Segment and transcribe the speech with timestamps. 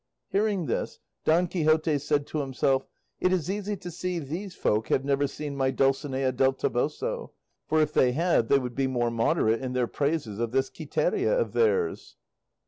[0.31, 2.87] Hearing this, Don Quixote said to himself,
[3.19, 7.33] "It is easy to see these folk have never seen my Dulcinea del Toboso;
[7.67, 11.37] for if they had they would be more moderate in their praises of this Quiteria
[11.37, 12.15] of theirs."